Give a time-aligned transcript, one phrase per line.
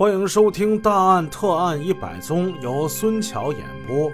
[0.00, 4.10] 欢迎收听《大案特案一百宗》，由孙桥演播。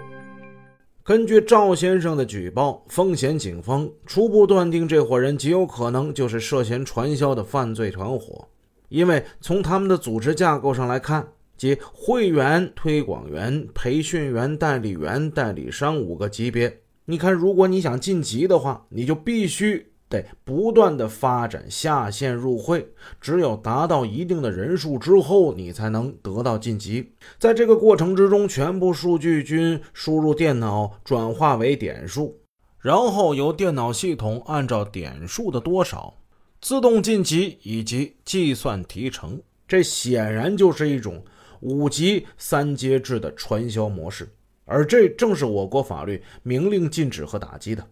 [1.04, 8.48] 根据赵先生的举报，奉贤警方初步断定，这伙人极有可能就是涉嫌传销的犯罪团伙。
[8.88, 11.24] 因为从他们的组织架构上来看，
[11.56, 16.80] 即会员、推广员、培训员、代理员、代理商五个级别。
[17.04, 19.92] 你看，如果你想晋级的话，你就必须。
[20.08, 22.88] 得不断的发展下线入会，
[23.20, 27.12] 只有达到一定的人数之后，你才能得到晋级。
[27.38, 32.38] 在这个过程之中，全部数据均输入电脑，转化为点数，
[32.78, 36.14] 然后由电脑系统按照点数的多少
[36.60, 39.40] 自动晋级以及计算提成。
[39.66, 41.24] 这显然就是一种
[41.60, 44.28] 五级三阶制的传销模式，
[44.64, 47.84] 而这正是我国法律明令禁止和打击的。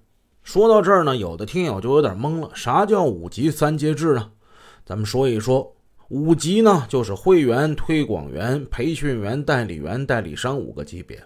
[0.44, 4.30] 说到这儿呢，有的听友就有点懵了，啥叫五级三阶制呢？
[4.84, 5.74] 咱们说一说，
[6.08, 11.16] 五级呢就是会员、推广员、培训员、代理员、代理商五个级别；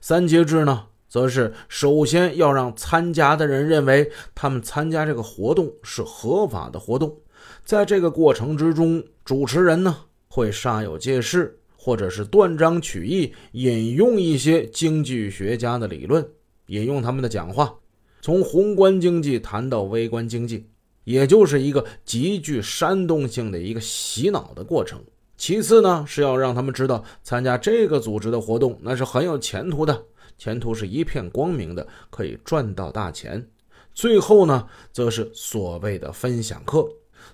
[0.00, 7.16] 三阶制呢，则是首先要让参加的人认为他们参加这个活动是合法的活动，
[7.64, 16.28] 在这个过程之中，主持人呢会煞有介事，或者是断章取义，引用一些经济学家的理论，
[16.66, 17.72] 引用他们的讲话。
[18.20, 20.66] 从宏观经济谈到微观经济，
[21.04, 25.00] 也就是一个极具煽动性的一个洗脑的过程。
[25.36, 30.04] 其次呢，是要让他们知道参加这个组织的活动那是很有前途的，
[30.38, 33.46] 前途是一片光明的，可以赚到大钱。
[33.92, 36.88] 最后呢，则是所谓的分享课，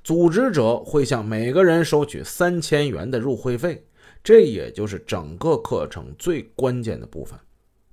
[0.04, 3.86] 组织者会向每个人收取三千元的入会费，
[4.22, 7.38] 这也就是整个课程最关键的部分。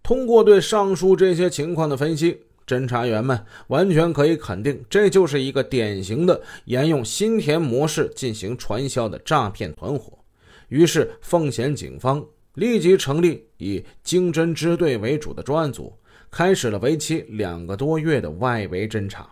[0.02, 2.42] 通过对上述这些情况的分析。
[2.70, 10.20] 侦查员们完全可以肯定，这就是一个典型的沿用新田模式进行传销的诈骗团伙。
[10.67, 15.92] 于是，奉贤警方立即成立以经侦支队为主的专案组，
[16.30, 19.28] 开始了为期两个多月的外围侦查。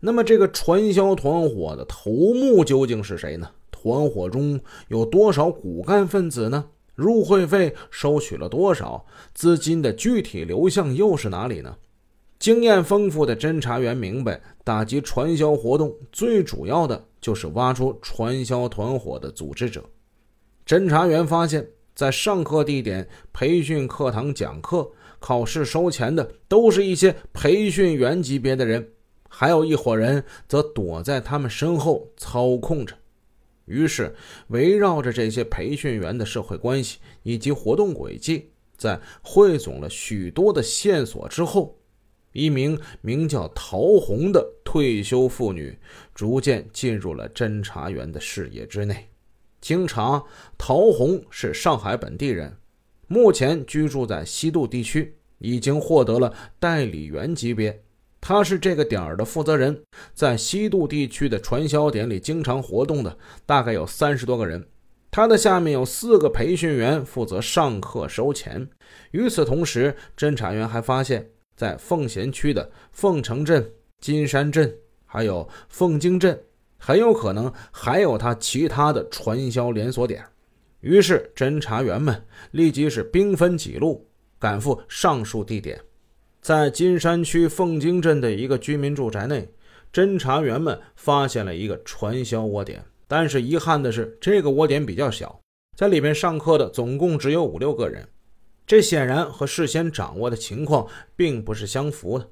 [0.00, 3.48] 那么，这个传销团伙的头目究竟是谁呢？
[3.70, 6.64] 团伙中有多少骨干分子呢？
[6.96, 9.06] 入会费收取了多少？
[9.34, 11.76] 资金的具体流向又是哪里呢？
[12.38, 19.82] 经验丰富的侦查员明白，打击传销活动最主要的就是挖出传销团伙的组织者。
[20.66, 24.88] 侦查员发现，在上课地点、培训课堂讲课、
[25.18, 28.86] 考试收钱的，都是一些培训员级别的人，
[29.28, 32.94] 还有一伙人则躲在他们身后操控着。
[33.64, 34.14] 于是，
[34.48, 41.74] 围绕着这些培训员的社会关系以及活动轨迹，在汇总了许多的线索之后。
[42.36, 45.76] 一名名叫陶红的退休妇女
[46.14, 49.08] 逐渐进入了侦查员的视野之内。
[49.58, 50.22] 经查，
[50.58, 52.54] 陶红是上海本地人，
[53.08, 57.82] 目前居住在西渡地区，已经获得了代理员级别。
[58.20, 59.82] 他是这个点儿的负责人，
[60.12, 63.16] 在西渡地区的传销点里经常活动的，
[63.46, 64.62] 大概有三十多个人。
[65.10, 68.68] 他的下面有四个培训员负责上课收钱。
[69.12, 71.30] 与此同时，侦查员还发现。
[71.56, 74.72] 在奉贤区的凤城镇、金山镇，
[75.06, 76.38] 还有凤京镇，
[76.76, 80.24] 很有可能还有他其他的传销连锁点。
[80.80, 82.22] 于是，侦查员们
[82.52, 84.06] 立即是兵分几路
[84.38, 85.80] 赶赴上述地点。
[86.42, 89.48] 在金山区凤京镇的一个居民住宅内，
[89.92, 92.84] 侦查员们发现了一个传销窝点。
[93.08, 95.40] 但是遗憾的是，这个窝点比较小，
[95.74, 98.06] 在里面上课的总共只有五六个人。
[98.66, 102.28] 这显然和事先掌握的情况并不是相符的。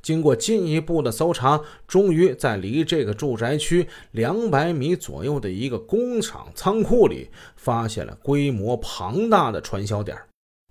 [0.00, 10.16] 经过进一步的搜查，终于在离这个住宅区两百米左右的一个工厂仓库里，发现了规模庞大的传销点。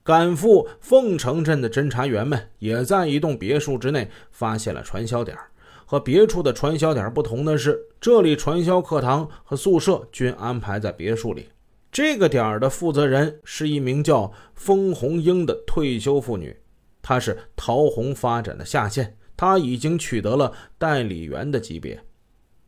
[0.03, 5.37] 赶赴凤城镇的侦查员们也在一栋别墅之内发现了传销点。
[5.85, 11.49] 和别处的传销点不同的是，这里传销课堂和宿舍均安排在别墅里。
[11.93, 16.57] 这个点儿的负责人是一名叫封红英的退休妇女，
[17.03, 22.03] 她是陶红发展的下线，她已经取得了代理员的级别。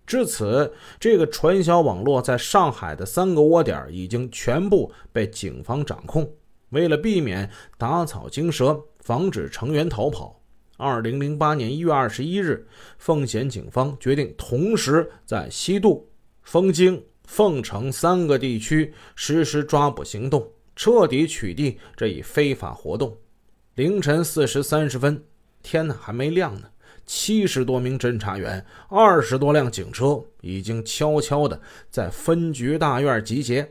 [0.05, 6.31] 至此，这个传销网络在上海的三个窝点已经全部被警方掌控。
[6.69, 7.49] 为了避免
[7.79, 10.39] 打草惊蛇，防止成员逃跑，
[10.77, 12.67] 二零零八年一月二十一日，
[12.99, 16.07] 奉贤警方决定同时在西渡、
[16.43, 17.03] 枫泾。
[17.35, 23.13] 凤城三个地区实施抓捕行动，彻底取缔这一非法活动。
[23.73, 25.21] 凌晨四时三十分，
[25.61, 26.69] 天呢还没亮呢，
[27.05, 31.59] 七十多名侦查员、二十多辆警车已经悄悄地
[31.91, 33.69] 在分局大院集结。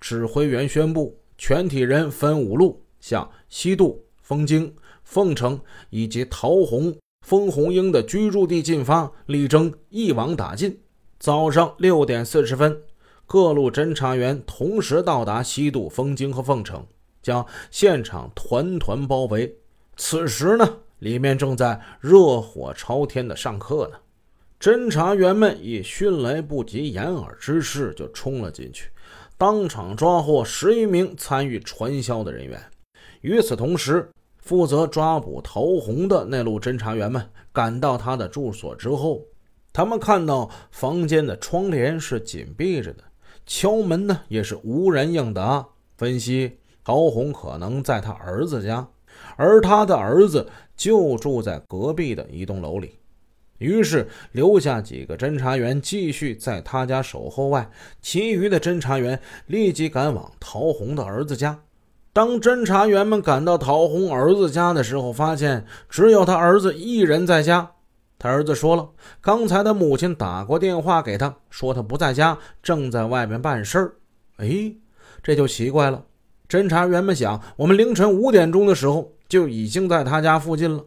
[0.00, 5.60] 指挥员宣布，全体人分五路向西渡、丰京、凤城
[5.90, 6.96] 以及陶红、
[7.26, 10.74] 封红英的居住地进发，力争一网打尽。
[11.18, 12.82] 早上六点四十分，
[13.26, 16.86] 各路侦查员同时到达西渡、丰京和凤城，
[17.22, 19.56] 将现场团团包围。
[19.96, 23.98] 此时呢，里面正在热火朝天的上课呢。
[24.60, 28.90] 侦查员们以迅雷不及掩耳之势就冲了进去，
[29.38, 32.60] 当场抓获十余名参与传销的人员。
[33.22, 34.08] 与此同时，
[34.38, 39.22] 负责抓捕陶红的那路侦查员们赶到他的住所之后，
[39.76, 43.04] 他们看到房间的窗帘是紧闭着的，
[43.44, 45.66] 敲门呢也是无人应答。
[45.98, 48.88] 分析，陶红可能在他儿子家，
[49.36, 52.98] 而他的儿子就住在隔壁的一栋楼里。
[53.58, 57.68] 于是留下几个侦查员继续在他家守候外，
[58.00, 61.58] 其余的侦查员立即赶往陶红的儿子家。
[62.14, 67.72] 当侦查员们赶到陶红儿子家的时候，发现只有他儿子一人在家。
[68.18, 68.88] 他儿子说了，
[69.20, 73.94] 刚才他母亲打过电话给他，说他不在家，正在外面办事儿。
[74.38, 74.74] 哎，
[75.22, 76.04] 这就奇怪了。
[76.48, 80.84] 侦查员们想，我们凌晨五点钟的时候就已经在他家附近了，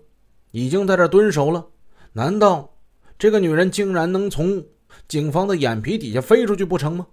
[0.52, 1.68] 已经在这蹲守了。
[2.14, 2.74] 难道
[3.18, 4.64] 这个女人竟然能从
[5.08, 7.06] 警方的眼皮底下飞出去不成吗？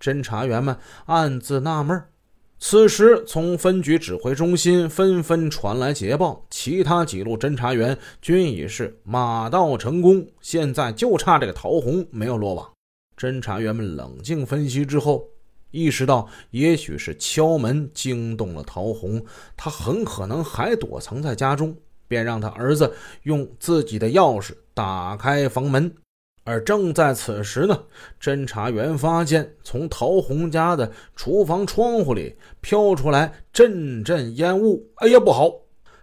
[0.00, 2.10] 侦查员们暗自纳闷儿。
[2.58, 12.70] 此时，从分局指挥中心纷纷传来捷报，其他几路侦查员均已是马到成功，现在就差这个陶红没有落网。
[13.18, 15.28] 侦查员们冷静分析之后，
[15.70, 19.24] 意识到也许是敲门惊动了陶红，
[19.56, 21.76] 他很可能还躲藏在家中。
[22.06, 25.94] 便让他儿子用自己的钥匙打开房门，
[26.44, 27.84] 而正在此时呢，
[28.20, 34.86] 侦查员发现从陶红家的厨房窗户里飘出来阵阵烟雾。
[34.96, 35.50] 哎呀，不好！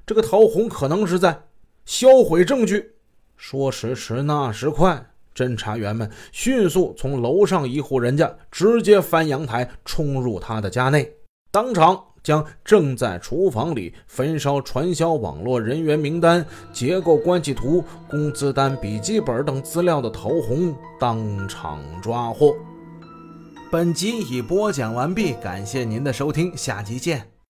[0.06, 1.44] 这个陶红可能是在
[1.86, 2.96] 销毁证据。
[3.38, 11.14] 说时迟，那时快，侦查员们迅速从楼上一户人家直接翻阳台冲入他的家内，
[11.52, 12.04] 当场。
[12.24, 22.56] 将正在厨房里焚烧传销网络人员名单、结构关系图、工资单、笔记本等资料的陶红当场抓获。
[23.72, 27.31] 本集已播讲完毕，感谢您的收听，下集见。